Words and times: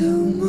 young 0.00 0.39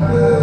Amen. 0.00 0.37